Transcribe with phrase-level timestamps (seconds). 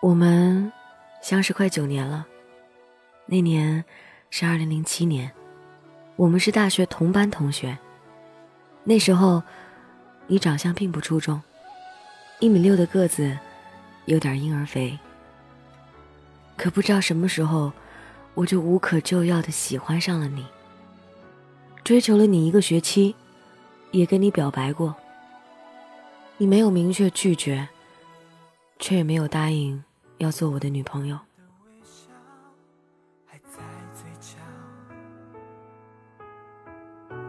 [0.00, 0.72] 我们
[1.20, 2.24] 相识快九年了，
[3.26, 3.84] 那年
[4.30, 5.28] 是二零零七年，
[6.14, 7.76] 我们是大学同班同学。
[8.84, 9.42] 那时候，
[10.28, 11.42] 你长相并不出众，
[12.38, 13.36] 一米六的个子，
[14.04, 14.96] 有点婴儿肥。
[16.56, 17.72] 可不知道什么时候，
[18.34, 20.46] 我就无可救药的喜欢上了你。
[21.82, 23.16] 追求了你一个学期，
[23.90, 24.94] 也跟你表白过，
[26.36, 27.68] 你没有明确拒绝，
[28.78, 29.82] 却也没有答应。
[30.18, 31.18] 要做我的女朋友。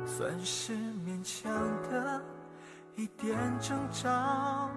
[0.05, 1.49] 算是勉强
[1.83, 2.21] 的
[2.97, 4.69] 一点征兆，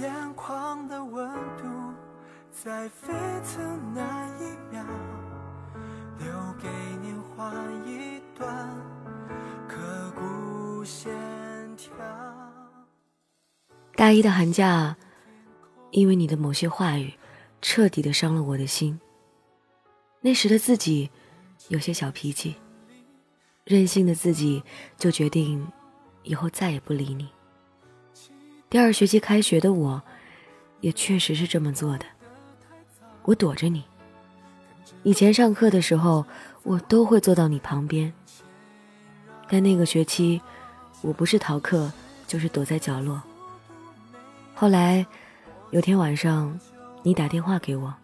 [0.00, 1.94] 眼眶的温度
[2.50, 3.12] 在沸
[3.44, 4.84] 腾那一秒，
[6.18, 6.26] 留
[6.60, 6.68] 给
[7.00, 7.54] 年华
[7.86, 8.68] 一段
[9.68, 9.76] 刻
[10.16, 11.14] 骨线
[11.76, 11.92] 条。
[13.94, 14.96] 大一的寒假。
[15.90, 17.12] 因为你的某些话语，
[17.60, 18.98] 彻底的伤了我的心。
[20.20, 21.10] 那时的自己
[21.68, 22.54] 有些小脾气，
[23.64, 24.62] 任性的自己
[24.96, 25.66] 就决定
[26.22, 27.28] 以后再也不理你。
[28.68, 30.00] 第二学期开学的我，
[30.80, 32.04] 也确实是这么做的。
[33.24, 33.82] 我躲着你，
[35.02, 36.24] 以前上课的时候，
[36.62, 38.12] 我都会坐到你旁边。
[39.48, 40.40] 但那个学期，
[41.02, 41.92] 我不是逃课，
[42.28, 43.20] 就是躲在角落。
[44.54, 45.04] 后来。
[45.70, 46.58] 有天晚上，
[47.04, 47.94] 你打电话给我，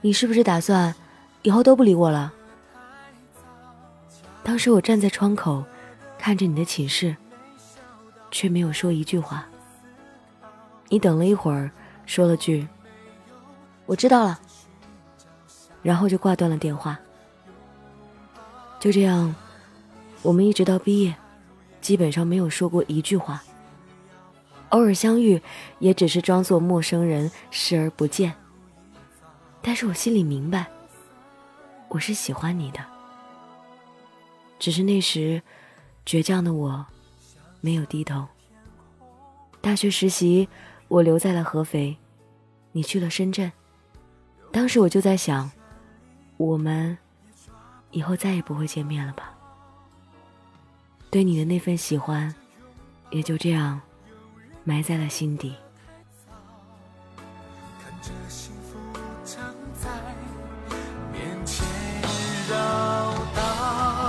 [0.00, 0.94] 你是不是打算
[1.42, 2.32] 以后都不理我了？
[4.44, 5.64] 当时我站在窗口，
[6.16, 7.16] 看着你的寝室，
[8.30, 9.44] 却没有说一句话。
[10.88, 11.68] 你等了一会儿，
[12.06, 12.68] 说了句
[13.84, 14.38] ：“我知道了。”
[15.82, 16.96] 然后就挂断了电话。
[18.78, 19.34] 就这样，
[20.22, 21.12] 我们一直到毕业，
[21.80, 23.42] 基本上没有说过一句话。
[24.70, 25.40] 偶尔相遇，
[25.78, 28.34] 也只是装作陌生人，视而不见。
[29.62, 30.66] 但是我心里明白，
[31.88, 32.80] 我是喜欢你的。
[34.58, 35.42] 只是那时，
[36.04, 36.84] 倔强的我，
[37.60, 38.26] 没有低头。
[39.60, 40.48] 大学实习，
[40.88, 41.96] 我留在了合肥，
[42.72, 43.50] 你去了深圳。
[44.52, 45.50] 当时我就在想，
[46.36, 46.96] 我们
[47.90, 49.34] 以后再也不会见面了吧？
[51.10, 52.34] 对你的那份喜欢，
[53.10, 53.80] 也就这样。
[54.68, 55.54] 埋在了心底。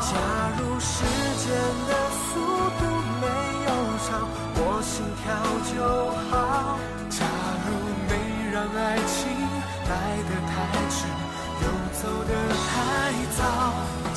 [0.01, 0.15] 假
[0.57, 0.91] 如时
[1.39, 1.47] 间
[1.87, 2.27] 的速
[2.75, 2.81] 度
[3.21, 3.23] 没
[3.63, 3.69] 有
[4.03, 4.07] 长，
[4.55, 5.23] 我心跳
[5.71, 5.71] 就
[6.27, 6.31] 好。
[7.09, 7.17] 假
[7.63, 7.67] 如
[8.09, 8.11] 没
[8.51, 8.77] 让爱
[9.07, 9.15] 情
[9.87, 9.91] 来
[10.27, 10.51] 得太
[10.89, 11.07] 迟，
[11.61, 11.65] 又
[11.95, 12.31] 走得
[12.67, 12.67] 太
[13.37, 13.39] 早。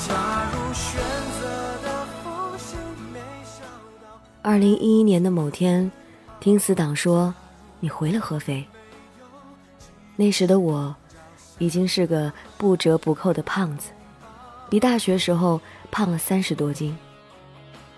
[0.08, 0.10] 假
[0.50, 0.90] 如选
[1.38, 1.40] 择
[1.84, 1.86] 的
[2.24, 2.26] 风
[2.58, 2.68] 景
[3.12, 3.14] 没
[3.44, 3.62] 笑
[4.02, 4.04] 到。
[4.42, 5.92] 二零一一年的某天。
[6.42, 7.32] 听死党说，
[7.78, 8.66] 你回了合肥。
[10.16, 10.92] 那时的我，
[11.58, 13.92] 已经是个不折不扣的胖子，
[14.68, 15.60] 比大学时候
[15.92, 16.98] 胖了三十多斤。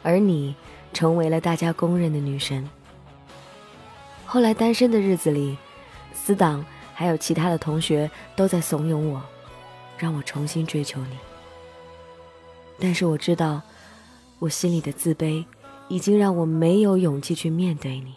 [0.03, 0.55] 而你，
[0.93, 2.69] 成为了大家公认的女神。
[4.27, 5.57] 后来单身的日子里，
[6.13, 6.63] 死党
[6.93, 9.23] 还有其他的同学都在怂恿我，
[9.97, 11.17] 让我重新追求你。
[12.79, 13.63] 但是我知道，
[14.39, 15.47] 我心里的自卑，
[15.89, 18.13] 已经让我没有勇气去面对你。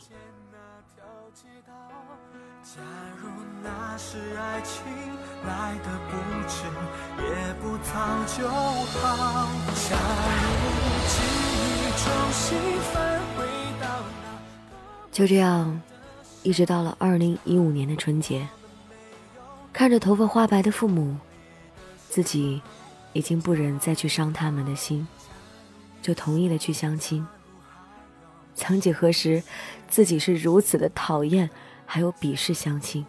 [4.18, 4.82] 是爱情
[5.46, 6.18] 来的不
[6.48, 6.66] 迟，
[7.22, 8.26] 也不逃
[15.12, 15.80] 就这样，
[16.42, 18.48] 一直到了二零一五年的春节，
[19.72, 21.16] 看着头发花白的父母，
[22.10, 22.62] 自己
[23.14, 25.08] 已经不忍再去伤他们的心，
[26.02, 27.26] 就同意了去相亲。
[28.56, 29.44] 曾几何时，
[29.88, 31.50] 自己是如此的讨厌，
[31.86, 33.06] 还有鄙视相亲，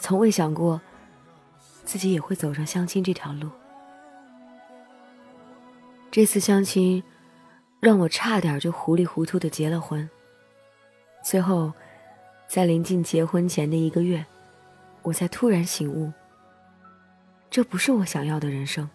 [0.00, 0.80] 从未想过
[1.84, 3.50] 自己也会走上相亲这条路。
[6.10, 7.02] 这次相亲，
[7.80, 10.08] 让我差点就糊里糊涂的结了婚。
[11.22, 11.72] 最后，
[12.46, 14.24] 在临近结婚前的一个月，
[15.02, 16.12] 我才突然醒悟，
[17.50, 18.88] 这不是我想要的人生。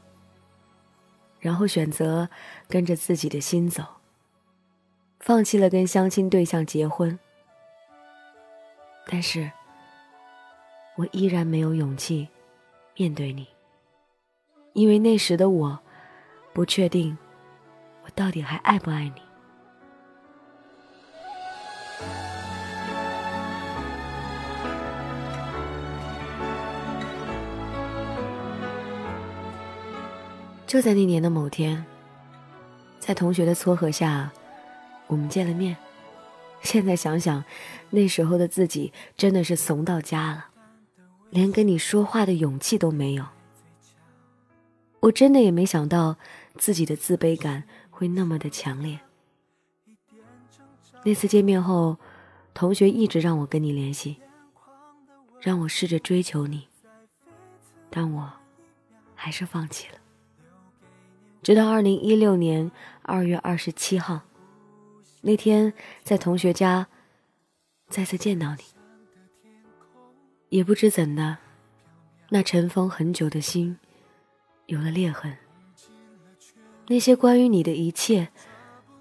[1.40, 2.30] 然后选择
[2.68, 3.84] 跟着自己的心走，
[5.20, 7.20] 放弃了跟相亲对象结婚。
[9.06, 9.52] 但是，
[10.96, 12.28] 我依然没有勇气
[12.96, 13.48] 面对你，
[14.74, 15.80] 因为那时的我。
[16.54, 17.18] 不确定，
[18.04, 19.22] 我到底还爱不爱你？
[30.68, 31.84] 就在那年的某天，
[33.00, 34.32] 在同学的撮合下，
[35.08, 35.76] 我们见了面，
[36.62, 37.44] 现在想想，
[37.90, 40.46] 那时候的自己真的是怂到家了，
[41.34, 43.26] 连跟你说话的勇气都没有。
[45.00, 46.16] 我真的也没想到
[46.60, 49.00] 自己的自卑感会那么的强烈。
[51.04, 51.98] 那次见面后，
[52.54, 54.18] 同学一直让我跟你联系，
[55.42, 56.68] 让我试着追求你，
[57.90, 58.32] 但我
[59.16, 59.98] 还是放弃了。
[61.42, 62.72] 直到二零一六年
[63.02, 64.22] 二月二十七号，
[65.22, 66.88] 那天在同学家
[67.90, 68.64] 再次见到你，
[70.54, 71.36] 也不知怎的，
[72.30, 73.76] 那尘封很久的心
[74.68, 75.36] 有了裂痕。
[76.88, 78.30] 那些关于你的一切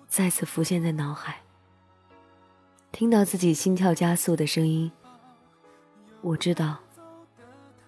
[0.08, 1.42] 再次浮现在脑海。
[2.90, 4.90] 听到自己心跳加速的声音，
[6.22, 6.78] 我知道，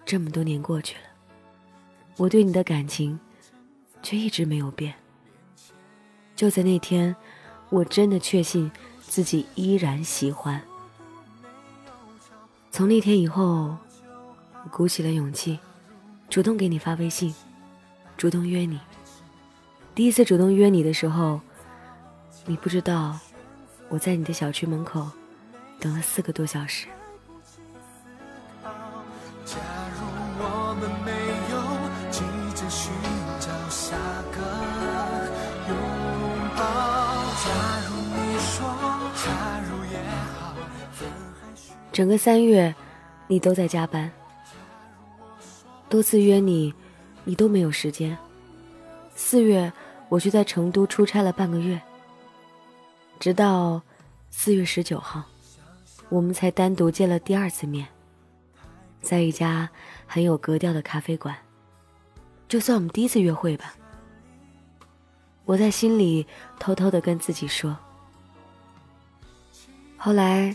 [0.05, 1.09] 这么多年过去了，
[2.17, 3.19] 我对你的感情。
[4.03, 4.93] 却一直没有变。
[6.35, 7.15] 就在那天，
[7.71, 10.61] 我真的确信自己依然喜欢。
[12.75, 13.73] 从那天以后，
[14.65, 15.57] 我鼓起了勇气，
[16.29, 17.33] 主动给你发微信，
[18.17, 18.77] 主动约你。
[19.95, 21.39] 第一次主动约你的时候，
[22.45, 23.17] 你不知道
[23.87, 25.07] 我在你的小区门口
[25.79, 26.87] 等了四个多小时
[29.45, 29.55] 假
[29.95, 30.05] 如
[30.37, 31.11] 我们没
[31.53, 32.19] 有结
[32.67, 33.14] 局。
[41.95, 42.75] 整个三月，
[43.25, 44.11] 你都在加班。
[45.87, 46.73] 多次约你，
[47.23, 48.17] 你都没有时间。
[49.15, 49.71] 四月，
[50.09, 51.81] 我去在成都出差了半个月。
[53.17, 53.81] 直到
[54.29, 55.23] 四月十九号，
[56.09, 57.87] 我们才单独见了第二次面，
[58.99, 59.69] 在一家
[60.05, 61.33] 很有格调的咖啡馆，
[62.49, 63.73] 就算我们第一次约会吧。
[65.45, 66.27] 我在心里
[66.59, 67.73] 偷偷的跟自己说。
[69.95, 70.53] 后来。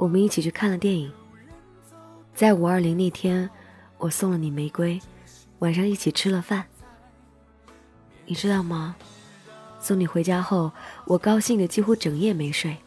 [0.00, 1.12] 我们一起去看了电影，
[2.34, 3.50] 在五二零那天，
[3.98, 4.98] 我送了你玫瑰，
[5.58, 6.64] 晚上一起吃了饭。
[8.24, 8.96] 你知道吗？
[9.78, 10.72] 送你回家后，
[11.04, 12.78] 我高兴的几乎整夜没睡。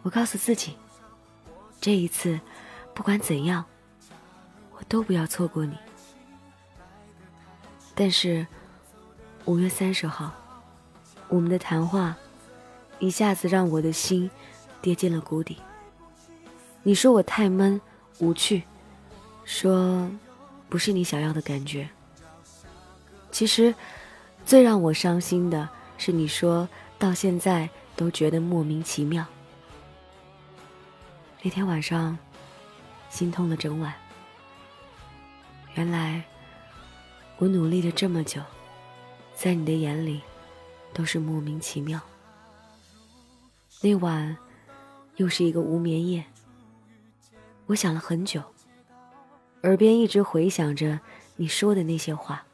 [0.00, 0.74] 我告诉自己，
[1.82, 2.40] 这一次，
[2.94, 3.62] 不管怎样，
[4.70, 5.76] 我都不要错过你。
[7.94, 8.46] 但是，
[9.44, 10.32] 五月三十号，
[11.28, 12.16] 我们的谈话，
[13.00, 14.30] 一下子让我的心
[14.80, 15.58] 跌进了谷底。
[16.86, 17.80] 你说我太闷
[18.18, 18.62] 无趣，
[19.46, 20.06] 说
[20.68, 21.88] 不是你想要的感觉。
[23.32, 23.74] 其实，
[24.44, 25.66] 最让我伤心的
[25.96, 27.66] 是，你说到现在
[27.96, 29.24] 都觉得莫名其妙。
[31.42, 32.16] 那天晚上，
[33.08, 33.92] 心痛了整晚。
[35.76, 36.22] 原来，
[37.38, 38.42] 我努力了这么久，
[39.34, 40.20] 在你的眼里，
[40.92, 41.98] 都是莫名其妙。
[43.80, 44.36] 那晚，
[45.16, 46.22] 又是一个无眠夜。
[47.66, 48.42] 我想了很久，
[49.62, 51.00] 耳边一直回响着
[51.36, 52.44] 你说的那些话。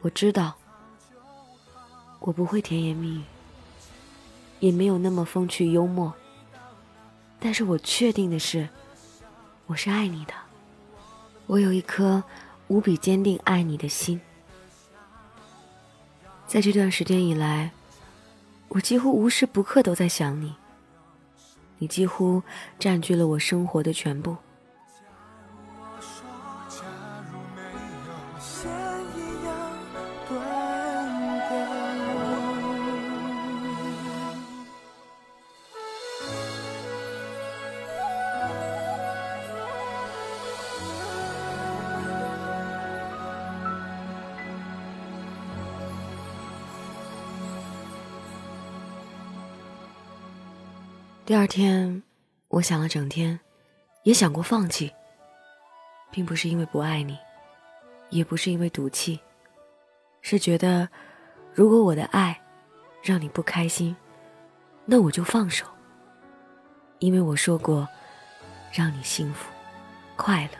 [0.00, 0.54] 我知道，
[2.18, 3.22] 我不会甜言蜜语，
[4.58, 6.12] 也没有那么风趣幽默。
[7.38, 8.68] 但是我确定的是，
[9.66, 10.34] 我是爱你的，
[11.46, 12.22] 我有一颗
[12.66, 14.20] 无比坚定爱你的心。
[16.46, 17.70] 在这段时间以来，
[18.68, 20.54] 我几乎无时不刻都在想你。
[21.84, 22.42] 你几乎
[22.78, 24.38] 占据了我生活的全部。
[51.26, 52.02] 第二天，
[52.48, 53.40] 我想了整天，
[54.02, 54.92] 也想过放弃，
[56.10, 57.16] 并不是因为不爱你，
[58.10, 59.18] 也不是因为赌气，
[60.20, 60.86] 是觉得，
[61.54, 62.38] 如果我的爱
[63.02, 63.96] 让你不开心，
[64.84, 65.64] 那我就放手。
[66.98, 67.88] 因为我说过，
[68.70, 69.50] 让你幸福、
[70.16, 70.50] 快乐，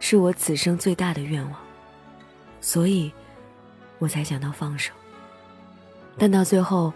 [0.00, 1.60] 是我此生最大的愿望，
[2.60, 3.12] 所以，
[4.00, 4.92] 我才想到放手。
[6.18, 6.92] 但到最后，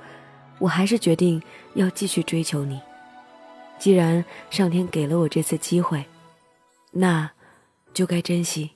[0.59, 1.41] 我还是决定
[1.75, 2.83] 要继续追求你。
[3.79, 6.05] 既然上天给了我这次机会，
[6.91, 7.31] 那
[7.93, 8.73] 就该珍惜。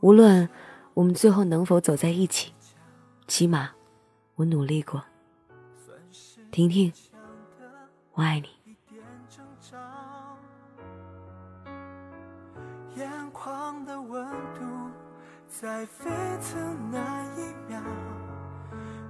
[0.00, 0.48] 无论
[0.94, 2.52] 我们最后能否走在一起，
[3.28, 3.70] 起码
[4.34, 5.02] 我努力过。
[6.50, 6.92] 婷婷，
[8.14, 8.48] 我爱你。
[12.96, 14.90] 眼眶的温度，
[15.48, 16.10] 在飞
[16.42, 17.80] 腾那一秒，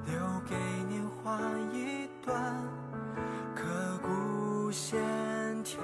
[0.06, 0.14] 留
[0.48, 0.54] 给
[0.88, 1.40] 年华
[1.72, 2.81] 一段。
[4.72, 4.98] 线
[5.62, 5.78] 条。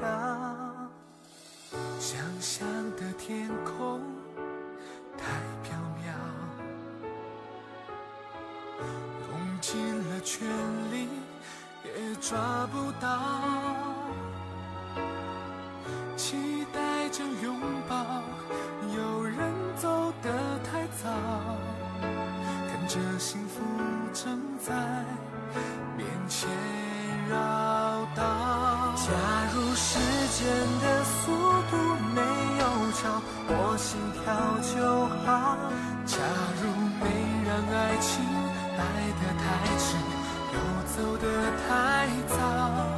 [2.00, 2.66] 想象
[2.96, 4.00] 的天空
[5.18, 5.26] 太
[5.62, 6.14] 飘渺，
[9.28, 10.48] 用尽了全
[10.90, 11.08] 力
[11.84, 13.20] 也抓不到。
[16.16, 18.22] 期待着拥抱，
[18.96, 19.36] 有人
[19.76, 21.10] 走得太早，
[22.00, 23.62] 看着幸福
[24.14, 24.72] 正在
[25.96, 26.77] 面前。
[30.38, 30.46] 间
[30.80, 31.32] 的速
[31.68, 31.76] 度
[32.14, 32.22] 没
[32.60, 34.22] 有超我心跳
[34.62, 34.70] 就
[35.26, 35.58] 好，
[36.06, 36.14] 假
[36.62, 36.70] 如
[37.02, 37.10] 没
[37.44, 38.22] 让爱情
[38.78, 38.80] 来
[39.18, 39.42] 得太
[39.82, 39.98] 迟，
[40.54, 40.56] 又
[40.94, 41.26] 走得
[41.66, 42.38] 太早。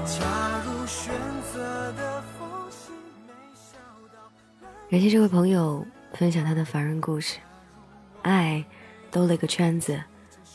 [0.05, 0.21] 假
[0.67, 1.15] 如选
[1.51, 2.93] 择的缝隙
[3.27, 3.79] 没笑
[4.13, 4.21] 到。
[4.91, 5.83] 感谢这位朋友
[6.13, 7.39] 分享他的凡人故事，
[8.21, 8.63] 爱
[9.11, 9.99] 兜了个圈子，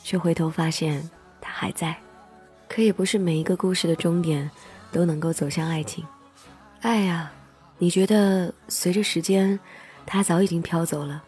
[0.03, 1.09] 却回头发现
[1.41, 1.95] 他还在。
[2.69, 4.47] 可也不是每一个故事的终点
[4.91, 6.05] 都能够走向爱情。
[6.85, 7.31] 爱呀，
[7.79, 9.59] 你觉得随着时间，
[10.05, 11.23] 它早已经飘走了，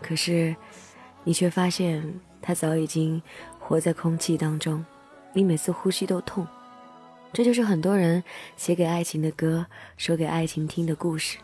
[0.00, 0.56] 可是
[1.22, 2.02] 你却发现
[2.40, 3.20] 它早已经
[3.58, 4.82] 活在空气当中，
[5.34, 6.46] 你每次呼吸都痛。
[7.30, 8.24] 这就是很多人
[8.56, 9.66] 写给爱情的歌，
[9.98, 11.36] 说给爱情听的故事。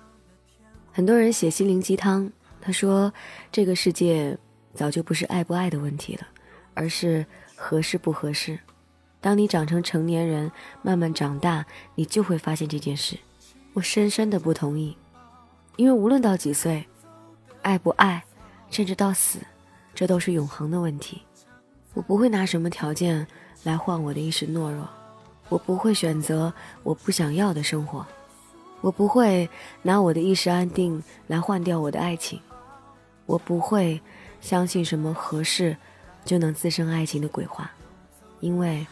[0.90, 3.12] 很多人写心灵鸡汤，他说
[3.52, 4.34] 这个世界
[4.72, 6.26] 早就不是爱不爱的问题了，
[6.72, 8.58] 而是合适不合适。
[9.20, 13.18] 当你长成成年人，慢慢长大，你就会发现这件事。
[13.72, 14.96] 我深深的不同意，
[15.76, 16.86] 因为无论到几岁，
[17.62, 18.22] 爱不爱，
[18.70, 19.38] 甚至到死，
[19.94, 21.22] 这都是永恒的问题。
[21.94, 23.26] 我不会拿什么条件
[23.64, 24.88] 来换我的一时懦弱，
[25.48, 26.52] 我不会选择
[26.82, 28.06] 我不想要的生活，
[28.80, 29.48] 我不会
[29.82, 32.40] 拿我的一时安定来换掉我的爱情，
[33.26, 34.00] 我不会
[34.40, 35.76] 相信什么合适
[36.24, 37.70] 就能滋生爱情的鬼话，
[38.40, 38.86] 因为。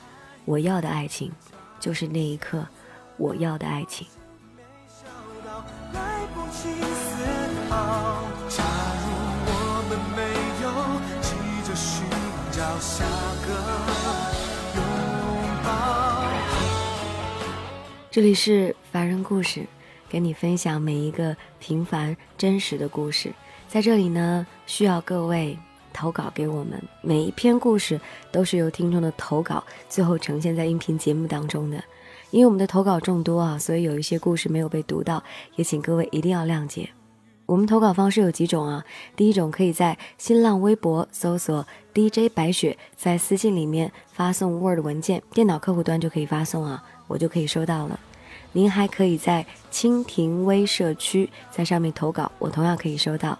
[0.46, 1.30] 我要的爱情，
[1.78, 2.66] 就是那一刻
[3.18, 4.06] 我要的爱情。
[7.70, 8.20] 好。
[8.48, 8.62] 假
[9.00, 9.06] 如
[9.46, 9.50] 我
[9.88, 10.20] 们没
[10.62, 10.66] 有
[11.22, 11.30] 急
[11.64, 12.04] 着寻
[12.50, 13.04] 找下
[13.46, 13.48] 个
[14.76, 14.78] 拥
[15.64, 15.68] 抱
[18.10, 19.64] 这里是凡人故事，
[20.10, 23.32] 跟你分享每一个平凡真实的故事。
[23.68, 25.56] 在这里呢，需要各位。
[25.92, 28.00] 投稿给我们，每一篇故事
[28.30, 31.82] 都是由听众的投稿最后呈现在音频节目当中的。
[32.30, 35.20] 因为我们的投稿众多啊，所以有一些故事没有被读到，
[35.56, 36.88] 也请各位一定要谅解。
[37.50, 38.85] 我们投稿方式有几种啊？
[39.16, 47.99] 第一种可以在新浪微博搜索 DJ 白雪，在私信里面发送 Word 文件，电脑客户端就可以发送啊，我就可以收到了。
[48.52, 53.37] 您还可以在蜻蜓微社区在上面投稿，我同样可以收到。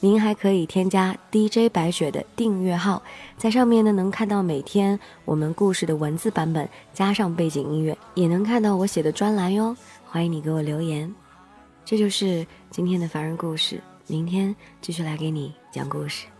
[0.00, 3.02] 您还可以添加 DJ 白雪的订阅号，
[3.36, 9.76] 在上面呢能看到每天我们故事的文字版本，加上背景音乐，也能看到我写的专栏哟。
[10.06, 11.14] 欢迎你给我留言。
[11.84, 16.31] 这就是今天的凡人故事，明天继续来给你讲故事。